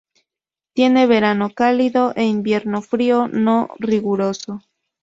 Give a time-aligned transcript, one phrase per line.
[0.73, 4.63] Tiene verano cálido e invierno frío, no riguroso.